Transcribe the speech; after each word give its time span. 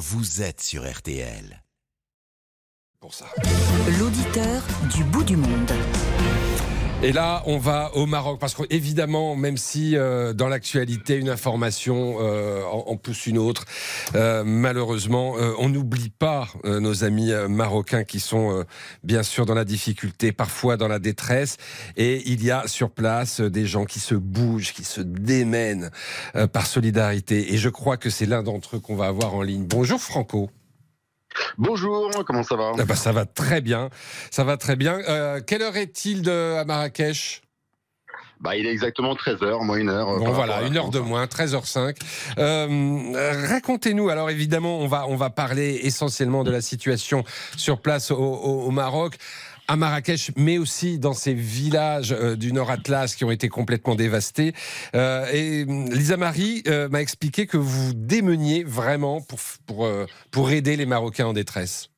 vous 0.00 0.40
êtes 0.40 0.62
sur 0.62 0.90
RTL. 0.90 1.62
Pour 3.00 3.12
ça. 3.12 3.26
L'auditeur 3.98 4.62
du 4.96 5.04
bout 5.04 5.24
du 5.24 5.36
monde. 5.36 5.70
Et 7.02 7.12
là, 7.12 7.42
on 7.46 7.56
va 7.56 7.92
au 7.94 8.04
Maroc 8.04 8.38
parce 8.38 8.54
qu'évidemment, 8.54 9.34
même 9.34 9.56
si 9.56 9.96
euh, 9.96 10.34
dans 10.34 10.48
l'actualité 10.48 11.16
une 11.16 11.30
information 11.30 12.18
euh, 12.20 12.62
en, 12.64 12.94
pousse 12.98 13.26
une 13.26 13.38
autre, 13.38 13.64
euh, 14.14 14.44
malheureusement, 14.44 15.36
on 15.58 15.70
n'oublie 15.70 16.10
pas 16.10 16.48
nos 16.64 17.02
amis 17.02 17.32
marocains 17.48 18.04
qui 18.04 18.20
sont 18.20 18.66
bien 19.02 19.22
sûr 19.22 19.46
dans 19.46 19.54
la 19.54 19.64
difficulté, 19.64 20.30
parfois 20.32 20.76
dans 20.76 20.88
la 20.88 20.98
détresse. 20.98 21.56
Et 21.96 22.22
il 22.30 22.44
y 22.44 22.50
a 22.50 22.68
sur 22.68 22.90
place 22.90 23.40
des 23.40 23.64
gens 23.64 23.86
qui 23.86 23.98
se 23.98 24.14
bougent, 24.14 24.74
qui 24.74 24.84
se 24.84 25.00
démènent 25.00 25.90
par 26.52 26.66
solidarité. 26.66 27.54
Et 27.54 27.56
je 27.56 27.70
crois 27.70 27.96
que 27.96 28.10
c'est 28.10 28.26
l'un 28.26 28.42
d'entre 28.42 28.76
eux 28.76 28.80
qu'on 28.80 28.96
va 28.96 29.06
avoir 29.06 29.34
en 29.34 29.42
ligne. 29.42 29.64
Bonjour 29.64 30.00
Franco. 30.00 30.50
Bonjour, 31.58 32.10
comment 32.26 32.42
ça 32.42 32.56
va 32.56 32.72
ah 32.78 32.84
bah, 32.84 32.94
Ça 32.94 33.12
va 33.12 33.24
très 33.24 33.60
bien, 33.60 33.90
ça 34.30 34.44
va 34.44 34.56
très 34.56 34.76
bien. 34.76 34.98
Euh, 35.08 35.40
quelle 35.46 35.62
heure 35.62 35.76
est-il 35.76 36.28
à 36.28 36.64
Marrakech? 36.64 37.42
Bah, 38.40 38.56
il 38.56 38.64
est 38.66 38.70
exactement 38.70 39.14
13h, 39.14 39.64
moins 39.64 39.76
une 39.76 39.90
heure. 39.90 40.08
Euh, 40.08 40.18
bon, 40.18 40.32
voilà, 40.32 40.62
une 40.62 40.76
heure 40.76 40.88
de 40.88 40.98
moins, 40.98 41.26
13h05. 41.26 41.96
Euh, 42.38 43.46
Racontez-nous, 43.48 44.08
alors 44.08 44.30
évidemment, 44.30 44.78
on 44.78 44.86
va, 44.86 45.06
on 45.08 45.16
va 45.16 45.28
parler 45.28 45.80
essentiellement 45.82 46.42
de 46.42 46.50
la 46.50 46.62
situation 46.62 47.22
sur 47.56 47.82
place 47.82 48.10
au 48.10 48.70
Maroc 48.70 49.16
à 49.70 49.76
Marrakech, 49.76 50.32
mais 50.36 50.58
aussi 50.58 50.98
dans 50.98 51.12
ces 51.12 51.32
villages 51.32 52.10
euh, 52.10 52.34
du 52.34 52.52
Nord 52.52 52.72
Atlas 52.72 53.14
qui 53.14 53.24
ont 53.24 53.30
été 53.30 53.48
complètement 53.48 53.94
dévastés. 53.94 54.52
Euh, 54.96 55.24
et 55.32 55.62
hum, 55.62 55.88
Lisa 55.90 56.16
Marie 56.16 56.64
euh, 56.66 56.88
m'a 56.88 57.00
expliqué 57.00 57.46
que 57.46 57.56
vous 57.56 57.92
démeniez 57.94 58.64
vraiment 58.64 59.20
pour, 59.20 59.38
pour, 59.66 59.88
pour 60.32 60.50
aider 60.50 60.74
les 60.74 60.86
Marocains 60.86 61.26
en 61.26 61.32
détresse. 61.32 61.88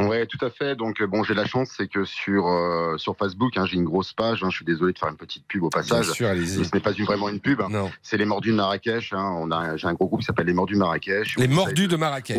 Ouais, 0.00 0.26
tout 0.26 0.38
à 0.46 0.50
fait. 0.50 0.76
Donc 0.76 1.02
bon, 1.02 1.24
j'ai 1.24 1.34
la 1.34 1.46
chance, 1.46 1.70
c'est 1.76 1.88
que 1.88 2.04
sur 2.04 2.44
sur 2.98 3.16
Facebook, 3.16 3.56
hein, 3.56 3.66
j'ai 3.66 3.74
une 3.74 3.84
grosse 3.84 4.12
page. 4.12 4.44
Hein, 4.44 4.48
je 4.50 4.56
suis 4.58 4.64
désolé 4.64 4.92
de 4.92 4.98
faire 5.00 5.08
une 5.08 5.16
petite 5.16 5.44
pub 5.48 5.64
au 5.64 5.70
passage. 5.70 6.06
Bien 6.06 6.14
sûr, 6.14 6.28
allez-y. 6.28 6.64
Ce 6.64 6.72
n'est 6.72 6.80
pas 6.80 6.92
vraiment 6.92 7.28
une 7.28 7.40
pub. 7.40 7.60
Non. 7.68 7.90
C'est 8.00 8.16
les 8.16 8.24
Mordus 8.24 8.52
de 8.52 8.54
Marrakech. 8.54 9.12
Hein. 9.12 9.36
On 9.40 9.50
a, 9.50 9.76
j'ai 9.76 9.88
un 9.88 9.94
gros 9.94 10.06
groupe 10.06 10.20
qui 10.20 10.26
s'appelle 10.26 10.46
les 10.46 10.54
Mordus 10.54 10.74
de 10.74 10.78
Marrakech. 10.78 11.36
Les 11.38 11.48
Mordus 11.48 11.88
de 11.88 11.96
Marrakech. 11.96 12.38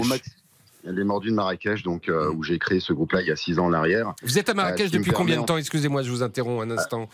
Les 0.83 1.03
Mordus 1.03 1.29
de 1.29 1.35
Marrakech, 1.35 1.83
donc 1.83 2.07
euh, 2.07 2.31
où 2.31 2.43
j'ai 2.43 2.57
créé 2.57 2.79
ce 2.79 2.93
groupe-là 2.93 3.21
il 3.21 3.27
y 3.27 3.31
a 3.31 3.35
six 3.35 3.59
ans 3.59 3.65
en 3.65 3.73
arrière. 3.73 4.13
Vous 4.23 4.39
êtes 4.39 4.49
à 4.49 4.53
Marrakech 4.53 4.87
euh, 4.87 4.97
depuis 4.97 5.11
combien 5.11 5.41
de 5.41 5.45
temps? 5.45 5.57
Excusez-moi, 5.57 6.03
je 6.03 6.09
vous 6.09 6.23
interromps 6.23 6.63
un 6.63 6.71
instant. 6.71 7.09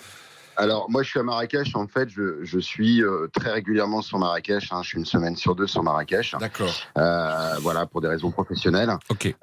Alors, 0.58 0.90
moi, 0.90 1.04
je 1.04 1.10
suis 1.10 1.20
à 1.20 1.24
Marrakech. 1.24 1.76
En 1.76 1.86
fait, 1.86 2.08
je, 2.08 2.60
suis 2.60 3.04
euh, 3.04 3.28
très 3.34 3.52
régulièrement 3.52 4.02
sur 4.02 4.20
Marrakech. 4.20 4.72
Hein. 4.72 4.84
Je 4.84 4.88
suis 4.88 4.98
une 4.98 5.06
semaine 5.06 5.36
sur 5.36 5.54
deux 5.54 5.68
sur 5.68 5.84
Marrakech. 5.84 6.34
D'accord. 6.40 6.72
voilà, 6.96 7.86
pour 7.88 8.00
des 8.00 8.08
raisons 8.08 8.32
professionnelles. 8.32 8.94
Ok. 9.10 9.36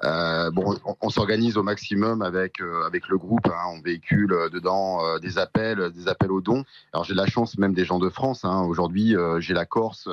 bon, 0.53 0.75
on, 1.01 1.09
s'organise 1.09 1.57
au 1.57 1.63
maximum 1.63 2.21
avec 2.23 2.61
avec 2.87 3.09
le 3.09 3.17
groupe. 3.17 3.45
Hein. 3.45 3.75
On 3.75 3.81
véhicule 3.81 4.35
dedans 4.51 5.19
des 5.19 5.37
appels, 5.37 5.91
des 5.91 6.07
appels 6.07 6.31
aux 6.31 6.41
dons. 6.41 6.63
Alors, 6.93 7.03
j'ai 7.03 7.13
la 7.13 7.27
chance 7.27 7.57
même 7.59 7.73
des 7.73 7.85
gens 7.85 7.99
de 7.99 8.09
France. 8.09 8.43
Hein. 8.45 8.63
Aujourd'hui, 8.63 9.15
j'ai 9.39 9.53
la 9.53 9.65
Corse 9.65 10.09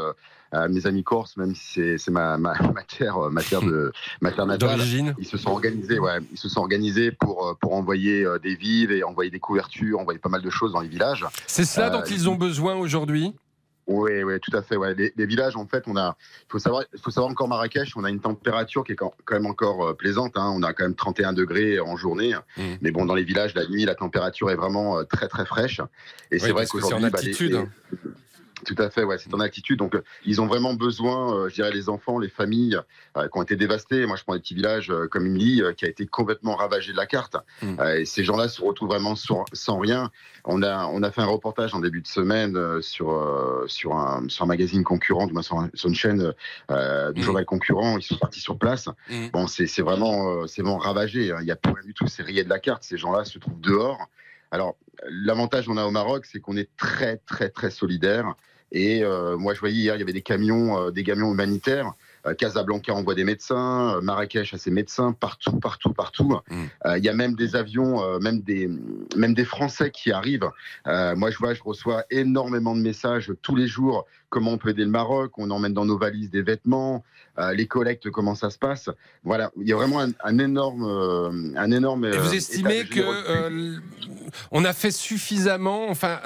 mes 0.69 0.87
amis 0.87 1.05
corses, 1.05 1.37
même 1.37 1.55
si 1.55 1.99
c'est 1.99 2.11
ma, 2.11 2.37
ma, 2.37 2.55
ma, 2.75 2.83
terre, 2.83 3.19
euh, 3.19 3.31
ma 3.31 3.43
terre 3.43 3.63
de 3.63 3.93
natale, 4.21 4.81
ils 5.19 5.27
se 5.27 5.39
sont 5.39 5.51
organisés, 5.51 5.99
ouais, 5.99 6.19
ils 6.33 6.39
se 6.39 6.49
sont 6.49 6.61
organisés 6.61 7.13
pour 7.13 7.47
euh, 7.47 7.55
pour 7.61 7.75
envoyer 7.75 8.25
euh, 8.25 8.39
des 8.39 8.55
vivres 8.55 8.93
et 8.93 9.03
envoyer 9.03 9.31
des 9.31 9.41
couvertures, 9.41 9.99
envoyer 9.99 10.19
pas 10.19 10.29
mal 10.29 10.43
de 10.43 10.51
choses 10.51 10.73
dans 10.73 10.81
les 10.81 10.89
villages. 10.89 11.27
C'est 11.47 11.65
ça 11.65 11.91
dont 11.91 12.03
ils 12.03 12.29
ont 12.29 12.37
besoin 12.37 12.75
aujourd'hui? 12.75 13.35
Oui, 13.87 14.23
oui, 14.23 14.39
tout 14.41 14.57
à 14.57 14.63
fait. 14.63 14.77
Ouais. 14.77 14.95
Les, 14.95 15.27
villages, 15.27 15.57
en 15.57 15.67
fait, 15.67 15.83
on 15.89 15.97
a, 15.97 16.17
il 16.43 16.53
faut 16.53 16.61
savoir, 16.61 16.85
faut 17.03 17.11
savoir 17.11 17.33
encore 17.33 17.49
Marrakech, 17.49 17.97
on 17.97 18.05
a 18.05 18.11
une 18.11 18.21
température 18.21 18.85
qui 18.85 18.93
est 18.93 18.95
quand 18.95 19.13
même 19.33 19.47
encore 19.47 19.97
plaisante. 19.97 20.37
Hein. 20.37 20.53
On 20.55 20.63
a 20.63 20.73
quand 20.73 20.85
même 20.85 20.95
31 20.95 21.33
degrés 21.33 21.81
en 21.81 21.97
journée, 21.97 22.35
mmh. 22.57 22.63
mais 22.83 22.93
bon, 22.93 23.05
dans 23.05 23.17
les 23.17 23.25
villages, 23.25 23.53
la 23.57 23.67
nuit, 23.67 23.85
la 23.85 23.97
température 23.97 24.49
est 24.51 24.55
vraiment 24.55 25.05
très 25.05 25.27
très 25.27 25.45
fraîche. 25.45 25.81
Et 26.31 26.39
c'est 26.39 26.53
vrai 26.53 26.67
qu'aujourd'hui, 26.67 27.11
bah, 27.11 27.19
les, 27.21 27.33
tout 28.65 28.75
à 28.79 28.91
fait, 28.91 29.05
ouais, 29.05 29.19
c'est 29.19 29.33
en 29.35 29.41
attitude. 29.41 29.79
Donc, 29.79 29.95
euh, 29.95 30.03
ils 30.25 30.41
ont 30.41 30.47
vraiment 30.47 30.75
besoin, 30.75 31.35
euh, 31.35 31.49
je 31.49 31.55
dirais, 31.55 31.73
les 31.73 31.89
enfants, 31.89 32.19
les 32.19 32.29
familles 32.29 32.79
euh, 33.17 33.29
qui 33.29 33.39
ont 33.39 33.43
été 33.43 33.57
dévastées. 33.57 34.07
Moi, 34.07 34.17
je 34.17 34.25
prends 34.25 34.35
des 34.35 34.41
petits 34.41 34.55
villages 34.55 34.93
comme 35.11 35.27
Imli, 35.27 35.63
qui 35.77 35.85
a 35.85 35.89
été 35.89 36.07
complètement 36.07 36.57
ravagé 36.57 36.93
de 36.93 36.97
la 36.97 37.07
carte. 37.07 37.37
Mm. 37.63 37.81
et 37.99 38.05
ces 38.05 38.25
gens-là 38.25 38.49
se 38.49 38.63
retrouvent 38.63 38.89
vraiment 38.89 39.15
sans 39.17 39.79
rien. 39.79 40.11
On 40.45 40.63
a, 40.63 40.87
on 40.87 41.03
a 41.03 41.11
fait 41.11 41.21
un 41.21 41.27
reportage 41.27 41.75
en 41.75 41.81
début 41.81 42.01
de 42.01 42.07
semaine 42.07 42.81
sur, 42.83 43.65
sur, 43.67 43.95
un, 43.95 44.29
sur 44.29 44.45
un 44.45 44.49
magazine 44.49 44.85
concurrent, 44.85 45.29
sur, 45.43 45.69
sur 45.75 45.89
une 45.89 45.95
chaîne 45.95 46.33
du 46.69 47.21
mm. 47.21 47.23
journal 47.23 47.45
concurrent. 47.45 47.99
Ils 47.99 48.03
sont 48.03 48.17
partis 48.17 48.41
sur 48.41 48.59
place. 48.59 48.89
Mm. 49.11 49.29
Bon, 49.33 49.47
c'est 49.47 49.83
vraiment, 49.83 50.47
c'est 50.47 50.63
vraiment 50.63 50.79
ravagé. 50.79 51.33
Hein. 51.33 51.39
Il 51.41 51.45
n'y 51.45 51.51
a 51.51 51.57
plus 51.57 51.73
rien 51.73 51.85
du 51.85 51.95
tout. 51.95 52.07
C'est 52.07 52.23
rayé 52.23 52.45
de 52.45 52.49
la 52.49 52.59
carte. 52.59 52.83
Ces 52.83 52.99
gens-là 52.99 53.25
se 53.25 53.39
trouvent 53.39 53.61
dehors. 53.61 54.09
Alors, 54.51 54.77
l'avantage 55.09 55.67
qu'on 55.67 55.77
a 55.77 55.85
au 55.85 55.91
Maroc, 55.91 56.27
c'est 56.27 56.41
qu'on 56.41 56.57
est 56.57 56.69
très, 56.77 57.19
très, 57.19 57.49
très 57.49 57.71
solidaire. 57.71 58.35
Et 58.73 59.03
euh, 59.03 59.37
moi, 59.37 59.55
je 59.55 59.61
voyais 59.61 59.77
hier, 59.77 59.97
il 59.97 59.99
y 59.99 60.03
avait 60.03 60.13
des 60.13 60.23
camions, 60.23 60.79
euh, 60.79 60.91
des 60.91 61.03
camions 61.03 61.33
humanitaires. 61.33 61.93
Euh, 62.27 62.35
Casablanca 62.35 62.95
envoie 62.95 63.15
des 63.15 63.25
médecins, 63.25 64.01
Marrakech 64.03 64.55
a 64.55 64.59
ses 64.59 64.71
médecins, 64.71 65.13
partout, 65.13 65.59
partout, 65.59 65.93
partout. 65.93 66.39
Mm. 66.51 66.97
Il 66.99 67.05
y 67.05 67.09
a 67.09 67.15
même 67.15 67.35
des 67.35 67.57
avions, 67.57 68.19
même 68.21 68.41
des, 68.43 68.69
même 69.17 69.35
des 69.35 69.45
Français 69.45 69.91
qui 69.91 70.13
arrivent. 70.13 70.51
moi, 70.87 71.31
je 71.31 71.39
vois, 71.39 71.55
je 71.55 71.63
reçois 71.63 72.05
énormément 72.11 72.77
de 72.77 72.81
messages 72.81 73.33
tous 73.43 73.57
les 73.57 73.67
jours 73.67 74.07
comment 74.31 74.53
on 74.53 74.59
peut 74.59 74.71
aider 74.71 74.85
le 74.85 74.91
Maroc, 74.91 75.33
on 75.37 75.51
emmène 75.51 75.75
dans 75.75 75.85
nos 75.85 75.99
valises 75.99 76.31
des 76.31 76.41
vêtements, 76.41 77.05
euh, 77.39 77.53
les 77.53 77.67
collectes, 77.67 78.11
comment 78.11 78.35
ça 78.35 78.49
se 78.49 78.59
passe? 78.59 78.89
Voilà, 79.25 79.51
il 79.61 79.69
y 79.69 79.73
a 79.73 79.77
vraiment 79.77 80.01
un, 80.01 80.39
énorme, 80.39 80.85
euh, 80.85 81.53
un 81.57 81.71
énorme. 81.73 82.07
Et 82.07 82.17
vous 82.17 82.31
euh, 82.31 82.37
estimez 82.37 82.85
que 82.85 83.01
on 84.51 84.65
a 84.65 84.73
fait 84.73 84.91
suffisamment 84.91 85.89
Enfin, 85.91 86.21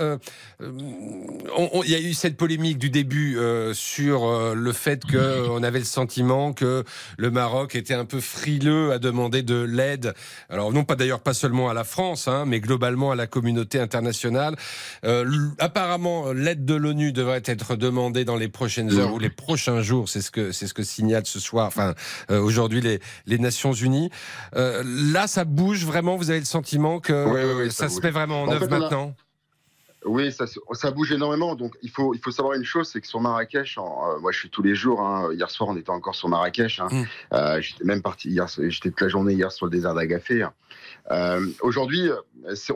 il 0.60 1.90
y 1.90 1.94
a 1.94 2.00
eu 2.00 2.14
cette 2.14 2.36
polémique 2.36 2.78
du 2.78 2.90
début 2.90 3.38
sur 3.72 4.54
le 4.54 4.72
fait 4.72 5.02
qu'on 5.04 5.62
avait 5.62 5.78
le 5.78 5.84
sentiment 5.84 6.52
que 6.52 6.84
le 7.16 7.30
Maroc 7.30 7.74
était 7.74 7.94
un 7.94 8.04
peu 8.04 8.20
frileux 8.20 8.92
à 8.92 8.98
demander 8.98 9.42
de 9.42 9.60
l'aide. 9.62 10.14
Alors 10.48 10.72
non 10.72 10.84
pas 10.84 10.96
d'ailleurs 10.96 11.20
pas 11.20 11.34
seulement 11.34 11.68
à 11.68 11.74
la 11.74 11.84
France, 11.84 12.28
hein, 12.28 12.44
mais 12.46 12.60
globalement 12.60 13.10
à 13.10 13.16
la 13.16 13.26
communauté 13.26 13.78
internationale. 13.80 14.56
apparemment, 15.58 16.32
l'aide 16.32 16.64
de 16.64 16.74
l'ONU 16.74 17.12
devrait 17.12 17.42
être 17.44 17.76
demandée 17.76 18.24
dans 18.24 18.36
les 18.36 18.48
prochaines 18.48 18.92
heures 18.98 19.14
ou 19.14 19.18
les 19.18 19.30
prochains 19.30 19.82
jours, 19.82 20.08
c'est 20.08 20.20
ce 20.20 20.30
que 20.30 20.52
c'est 20.52 20.66
ce 20.66 20.74
que 20.74 20.82
signale 20.82 21.26
ce 21.26 21.40
soir, 21.40 21.66
enfin 21.66 21.94
euh, 22.30 22.40
aujourd'hui 22.40 22.80
les, 22.80 23.00
les 23.26 23.38
Nations 23.38 23.72
Unies. 23.72 24.10
Euh, 24.56 24.82
là, 24.84 25.26
ça 25.26 25.44
bouge 25.44 25.84
vraiment? 25.84 26.16
Vous 26.16 26.30
avez 26.30 26.38
le 26.38 26.44
sentiment 26.44 27.00
que 27.00 27.68
ça, 27.70 27.88
se 27.94 28.02
met 28.02 28.10
vraiment 28.10 28.42
en, 28.42 28.50
œuvre 28.50 28.68
maintenant. 28.68 29.14
Oui, 30.06 30.30
ça, 30.32 30.44
ça, 30.72 30.90
bouge 30.90 31.12
énormément. 31.12 31.54
Donc, 31.54 31.76
il 31.80 31.90
faut, 31.90 32.12
il 32.12 32.20
faut 32.20 32.30
savoir 32.30 32.54
une 32.54 32.64
chose, 32.64 32.90
c'est 32.92 33.00
que 33.00 33.06
sur 33.06 33.20
Marrakech, 33.20 33.78
euh, 33.78 34.18
moi, 34.20 34.32
je 34.32 34.38
suis 34.38 34.50
tous 34.50 34.62
les 34.62 34.74
jours. 34.74 35.00
Hein, 35.00 35.30
hier 35.32 35.50
soir, 35.50 35.70
on 35.70 35.76
était 35.76 35.90
encore 35.90 36.14
sur 36.14 36.28
Marrakech. 36.28 36.80
Hein, 36.80 36.88
mm. 37.32 37.60
j'étais 37.60 37.84
même 37.84 38.02
parti 38.02 38.28
hier. 38.28 38.46
J'étais 38.46 38.90
toute 38.90 39.00
la 39.00 39.08
journée 39.08 39.32
hier 39.32 39.50
sur 39.50 39.64
le 39.64 39.70
désert 39.70 39.94
d'Agafé. 39.94 40.42
Hein. 40.42 41.40
Aujourd'hui, 41.62 42.10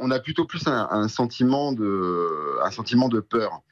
on 0.00 0.10
a 0.10 0.20
plutôt 0.20 0.46
plus 0.46 0.66
un, 0.66 0.88
un, 0.90 1.08
sentiment 1.08 1.72
de, 1.72 2.58
un 2.64 2.70
sentiment 2.70 3.08
de 3.08 3.20
peur 3.20 3.62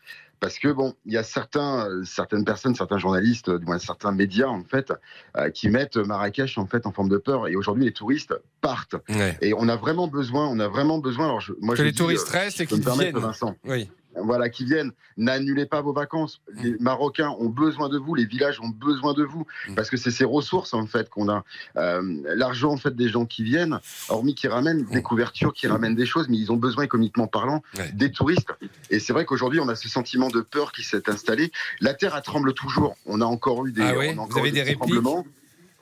parce 0.47 0.61
que 0.61 0.69
bon, 0.69 0.95
il 1.07 1.13
y 1.13 1.17
a 1.17 1.25
certains, 1.25 1.89
certaines 2.05 2.45
personnes, 2.45 2.77
certains 2.77 2.99
journalistes, 2.99 3.51
du 3.51 3.67
moins 3.67 3.81
certains 3.81 4.13
médias 4.13 4.47
en 4.47 4.63
fait, 4.63 4.93
euh, 5.37 5.51
qui 5.51 5.69
mettent 5.69 5.97
Marrakech 5.97 6.57
en 6.57 6.67
fait 6.67 6.87
en 6.87 6.93
forme 6.93 7.09
de 7.09 7.17
peur. 7.17 7.49
Et 7.49 7.57
aujourd'hui, 7.57 7.85
les 7.85 7.93
touristes 7.93 8.33
partent. 8.61 8.95
Et 9.41 9.55
on 9.55 9.69
a 9.69 9.75
vraiment 9.75 10.07
besoin, 10.07 10.47
on 10.47 10.61
a 10.61 10.69
vraiment 10.69 10.99
besoin. 10.99 11.25
Alors, 11.25 11.43
moi, 11.61 11.75
que 11.75 11.83
les 11.83 11.93
touristes 11.93 12.33
euh, 12.33 12.39
restent 12.39 12.61
et 12.61 12.67
qu'ils 12.67 12.79
viennent. 12.79 13.19
Vincent. 13.19 13.57
Oui 13.65 13.91
voilà, 14.19 14.49
qui 14.49 14.65
viennent. 14.65 14.93
N'annulez 15.17 15.67
pas 15.67 15.81
vos 15.81 15.93
vacances. 15.93 16.41
Mm. 16.53 16.63
Les 16.63 16.77
Marocains 16.79 17.35
ont 17.39 17.49
besoin 17.49 17.89
de 17.89 17.99
vous, 17.99 18.15
les 18.15 18.27
villages 18.27 18.61
ont 18.61 18.69
besoin 18.69 19.15
de 19.15 19.25
vous, 19.25 19.47
mm. 19.69 19.75
parce 19.75 19.91
que 19.91 19.97
c'est 19.97 20.11
ces 20.11 20.25
ressources 20.25 20.75
en 20.75 20.87
fait 20.87 21.09
qu'on 21.09 21.29
a. 21.29 21.45
Euh, 21.77 22.23
l'argent 22.35 22.73
en 22.73 22.77
fait 22.77 22.95
des 22.95 23.09
gens 23.09 23.27
qui 23.27 23.43
viennent, 23.43 23.79
hormis 24.09 24.35
qui 24.35 24.49
ramènent 24.49 24.85
des 24.85 24.99
mm. 24.99 25.03
couvertures, 25.03 25.53
qui 25.53 25.67
ramènent 25.67 25.95
des 25.95 26.07
choses, 26.07 26.29
mais 26.29 26.37
ils 26.37 26.53
ont 26.53 26.57
besoin 26.57 26.85
économiquement 26.85 27.27
parlant 27.27 27.63
des 27.93 28.11
touristes. 28.11 28.53
Et 28.91 28.99
c'est 28.99 29.13
vrai 29.13 29.25
qu'aujourd'hui 29.25 29.61
on 29.61 29.69
a 29.69 29.75
ce 29.75 29.89
sentiment 29.89 30.29
de 30.29 30.41
peur 30.41 30.73
qui 30.73 30.83
s'est 30.83 31.09
installé. 31.09 31.53
La 31.81 31.95
terre 31.95 32.15
a 32.15 32.21
tremble 32.21 32.55
toujours. 32.55 32.97
On 33.07 33.21
a 33.21 33.25
encore 33.25 33.67
eu 33.67 33.73
des, 33.73 33.83
ah 33.83 33.95
vous 34.29 34.39
avez 34.39 34.51
des, 34.51 34.65
des 34.65 34.77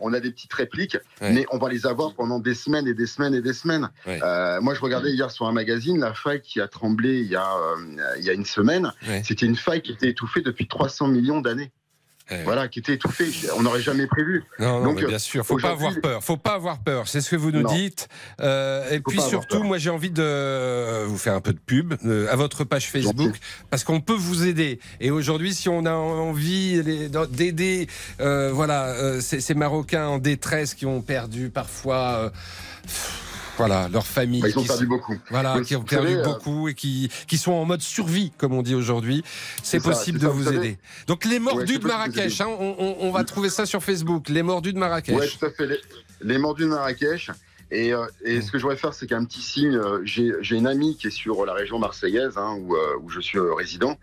on 0.01 0.13
a 0.13 0.21
des 0.21 0.31
petites 0.31 0.53
répliques, 0.53 0.99
mais 1.21 1.47
on 1.51 1.59
va 1.59 1.69
les 1.69 1.87
avoir 1.87 2.15
pendant 2.15 2.39
des 2.39 2.55
semaines 2.55 2.87
et 2.87 2.95
des 2.95 3.07
semaines 3.07 3.35
et 3.35 3.41
des 3.41 3.53
semaines. 3.53 3.89
Euh, 4.07 4.61
moi, 4.61 4.75
je 4.75 4.81
regardais 4.81 5.11
hier 5.11 5.31
sur 5.31 5.47
un 5.47 5.53
magazine 5.53 6.01
la 6.01 6.15
faille 6.15 6.41
qui 6.41 6.61
a 6.61 6.69
tremblé 6.69 7.21
il 7.21 7.29
y 7.29 7.37
a, 7.37 7.55
euh, 7.55 8.17
il 8.19 8.25
y 8.25 8.31
a 8.31 8.33
une 8.33 8.45
semaine. 8.45 8.93
C'était 9.25 9.47
une 9.47 9.57
faille 9.57 9.83
qui 9.83 9.93
était 9.93 10.09
étouffée 10.09 10.41
depuis 10.41 10.69
300 10.69 11.09
millions 11.09 11.41
d'années. 11.41 11.73
Voilà, 12.45 12.69
qui 12.69 12.79
était 12.79 12.95
étouffé. 12.95 13.31
On 13.57 13.63
n'aurait 13.63 13.83
jamais 13.83 14.07
prévu. 14.07 14.45
Non, 14.59 14.81
non, 14.81 14.95
mais 14.95 15.05
bien 15.05 15.19
sûr. 15.19 15.45
Faut 15.45 15.59
pas 15.59 15.71
avoir 15.71 15.95
peur. 16.01 16.25
Faut 16.25 16.37
pas 16.37 16.55
avoir 16.55 16.79
peur. 16.79 17.07
C'est 17.07 17.21
ce 17.21 17.31
que 17.31 17.37
vous 17.37 17.51
nous 17.51 17.67
dites. 17.69 18.09
Euh, 18.41 18.91
et 18.91 19.01
puis 19.01 19.21
surtout, 19.21 19.63
moi, 19.63 19.79
j'ai 19.79 19.91
envie 19.91 20.11
de 20.11 21.05
vous 21.05 21.19
faire 21.19 21.35
un 21.35 21.41
peu 21.41 21.53
de 21.53 21.59
pub 21.59 21.95
euh, 22.05 22.27
à 22.31 22.37
votre 22.37 22.65
page 22.65 22.89
Facebook 22.89 23.35
parce 23.71 23.85
qu'on 23.85 24.01
peut 24.01 24.15
vous 24.15 24.47
aider. 24.47 24.81
Et 25.01 25.11
aujourd'hui, 25.11 25.55
si 25.55 25.69
on 25.69 25.85
a 25.85 25.93
envie 25.95 26.83
d'aider, 27.31 27.89
euh, 28.21 28.51
voilà, 28.53 28.87
euh, 28.87 29.21
ces, 29.21 29.41
ces, 29.41 29.55
Marocains 29.55 30.07
en 30.09 30.19
détresse 30.19 30.75
qui 30.75 30.87
ont 30.87 31.01
perdu 31.01 31.51
parfois. 31.51 32.33
Voilà, 33.57 33.89
leur 33.89 34.07
famille. 34.07 34.41
Bah, 34.41 34.49
ils 34.49 34.59
ont 34.59 34.65
perdu 34.65 34.87
beaucoup. 34.87 35.17
Voilà, 35.31 35.61
qui 35.61 35.77
ont 35.77 35.83
perdu 35.83 36.17
euh, 36.17 36.23
beaucoup 36.23 36.69
et 36.69 36.75
qui, 36.75 37.11
qui 37.27 37.39
sont 37.39 37.53
en 37.53 37.65
mode 37.65 37.83
survie, 37.83 38.33
comme 38.37 38.53
on 38.53 38.63
dit 38.63 38.75
aujourd'hui. 38.75 39.23
C'est 39.63 39.83
possible 39.83 40.19
de 40.19 40.27
vous, 40.27 40.53
aider. 40.53 40.79
Donc, 41.07 41.25
les 41.25 41.39
mordus 41.39 41.79
de 41.79 41.87
Marrakech, 41.87 42.41
hein, 42.41 42.49
on, 42.59 42.97
on, 43.01 43.11
va 43.11 43.25
trouver 43.25 43.51
ça 43.51 43.67
sur 43.67 43.83
Facebook. 43.83 44.29
Les 44.29 44.43
mordus 44.43 44.73
de 44.73 44.79
Marrakech. 44.79 45.17
Oui, 45.19 45.27
tout 45.39 45.47
à 45.47 45.51
fait. 45.51 45.67
Les, 45.67 45.79
les 46.23 46.39
mordus 46.39 46.65
de 46.65 46.69
Marrakech. 46.69 47.31
Et, 47.75 47.93
euh, 47.93 48.07
et, 48.25 48.41
ce 48.41 48.53
que 48.53 48.59
je 48.59 48.63
voudrais 48.63 48.77
faire, 48.77 48.95
c'est 48.95 49.07
qu'un 49.07 49.25
petit 49.25 49.43
signe. 49.43 49.75
Euh, 49.75 50.01
j'ai 50.05 50.57
une 50.57 50.67
amie 50.67 50.97
qui 50.97 51.09
est 51.09 51.11
sur 51.11 51.45
la 51.45 51.53
région 51.53 51.79
marseillaise, 51.79 52.35
hein, 52.37 52.57
où, 52.61 52.75
euh, 52.75 52.97
où, 53.03 53.11
je 53.11 53.21
suis 53.21 53.39
résident, 53.39 53.99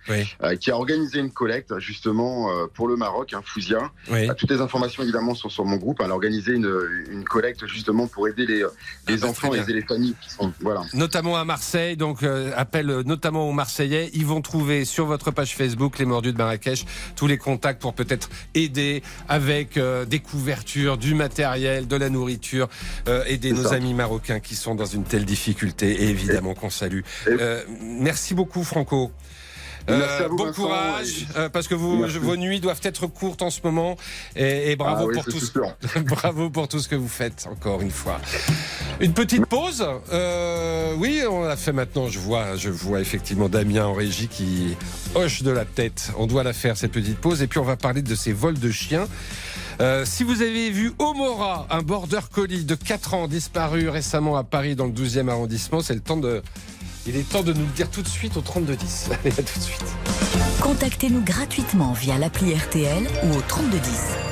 qui 0.60 0.72
a 0.72 0.76
organisé 0.76 1.20
une 1.20 1.32
collecte 1.32 1.80
justement 1.80 2.50
pour 2.74 2.88
le 2.88 2.96
Maroc, 2.96 3.34
un 3.34 3.42
Fouzia. 3.42 3.92
toutes 4.38 4.52
les 4.52 4.62
informations 4.62 5.04
évidemment 5.04 5.36
sont 5.36 5.50
sur 5.50 5.66
mon 5.66 5.78
groupe. 5.78 6.02
Elle 6.04 6.12
a 6.12 6.14
organisé 6.14 6.54
une, 6.54 7.06
une 7.10 7.24
collecte 7.24 7.66
justement 7.68 8.08
pour 8.08 8.28
aider 8.28 8.46
les, 8.46 8.60
les 8.60 8.66
ah 9.08 9.18
bah, 9.22 9.28
enfants 9.28 9.54
et 9.54 9.60
aider 9.60 9.74
les 9.74 9.82
familles 9.82 10.16
qui 10.22 10.30
sont 10.30 10.52
voilà. 10.60 10.82
Notamment 10.94 11.38
à 11.38 11.46
Marseille, 11.46 11.96
donc 11.96 12.24
appel 12.56 12.88
notamment 13.06 13.48
aux 13.48 13.54
Marseillais. 13.54 14.10
Ils 14.14 14.26
vont 14.26 14.42
trouver 14.42 14.86
sur 14.86 15.06
votre 15.06 15.32
page 15.32 15.56
Facebook 15.56 16.00
les 16.00 16.06
Mordus 16.06 16.34
de 16.34 16.38
Marrakech 16.38 16.86
tous 17.16 17.28
les 17.28 17.38
contacts 17.38 17.82
pour 17.82 17.94
peut-être 17.94 18.30
aider 18.54 19.02
avec 19.30 19.80
des 20.08 20.20
couvertures, 20.20 20.98
du 20.98 21.16
matériel, 21.16 21.88
de 21.88 21.96
la 21.96 22.10
nourriture, 22.10 22.68
aider 23.28 23.54
nos 23.62 23.74
amis 23.74 23.94
marocains 23.94 24.40
qui 24.40 24.56
sont 24.56 24.76
dans 24.76 24.86
une 24.86 25.04
telle 25.04 25.26
difficulté 25.26 26.04
et 26.04 26.10
évidemment 26.10 26.54
qu'on 26.54 26.70
salue. 26.70 27.02
Euh, 27.28 27.64
merci 27.82 28.34
beaucoup 28.34 28.64
Franco. 28.64 29.12
Euh, 29.90 30.30
bon 30.30 30.52
courage, 30.52 31.26
euh, 31.36 31.50
parce 31.50 31.68
que 31.68 31.76
vous, 31.76 32.06
vos 32.22 32.36
nuits 32.36 32.60
doivent 32.60 32.82
être 32.84 33.08
courtes 33.08 33.42
en 33.42 33.50
ce 33.50 33.60
moment. 33.64 33.98
Et, 34.36 34.76
bravo, 34.76 35.10
ah 35.10 35.14
pour 35.14 35.26
tout 35.26 35.40
ce, 35.40 36.00
bravo 36.00 36.50
pour 36.50 36.68
tout 36.68 36.80
ce 36.80 36.88
que 36.88 36.96
vous 36.96 37.08
faites, 37.08 37.48
encore 37.52 37.82
une 37.82 37.92
fois. 37.92 38.20
Une 39.00 39.14
petite 39.14 39.46
pause 39.46 39.86
Oui, 40.98 41.24
on 41.30 41.44
l'a 41.44 41.58
fait 41.58 41.74
maintenant. 41.74 42.08
Je 42.08 42.20
vois, 42.20 42.56
je 42.56 42.70
vois 42.70 43.02
effectivement 43.02 43.50
Damien 43.50 43.86
en 43.86 43.94
régie 43.94 44.28
qui 44.28 44.76
hoche 45.16 45.44
de 45.44 45.52
la 45.52 45.66
tête. 45.66 46.12
On 46.18 46.28
doit 46.28 46.44
la 46.44 46.54
faire, 46.54 46.78
cette 46.78 46.92
petite 46.92 47.18
pause. 47.18 47.42
Et 47.42 47.48
puis, 47.48 47.60
on 47.60 47.64
va 47.64 47.78
parler 47.78 48.02
de 48.02 48.16
ces 48.16 48.34
vols 48.34 48.60
de 48.60 48.72
chiens. 48.72 49.08
Euh, 49.82 50.06
si 50.06 50.24
vous 50.24 50.44
avez 50.44 50.70
vu 50.70 50.92
Omora, 51.00 51.66
un 51.72 51.82
border 51.82 52.20
collie 52.32 52.66
de 52.66 52.76
4 52.76 53.16
ans 53.16 53.28
disparu 53.28 53.90
récemment 53.90 54.38
à 54.38 54.44
Paris 54.44 54.76
dans 54.76 54.86
le 54.86 54.92
12e 54.92 55.28
arrondissement, 55.28 55.82
c'est 55.82 55.96
le 55.96 56.02
temps 56.02 56.18
de. 56.18 56.44
Il 57.08 57.16
est 57.16 57.28
temps 57.28 57.42
de 57.42 57.52
nous 57.52 57.66
le 57.66 57.72
dire 57.72 57.90
tout 57.90 58.04
de 58.04 58.08
suite 58.08 58.38
au 58.38 58.42
3210. 58.42 59.10
Allez, 59.24 59.32
à 59.32 59.44
tout 59.44 59.58
de 59.58 59.64
suite. 59.64 59.86
Contactez-nous 60.62 61.22
gratuitement 61.22 61.94
via 61.94 62.18
l'appli 62.20 62.54
RTL 62.54 63.08
ou 63.24 63.38
au 63.38 63.42
3210. 63.42 64.31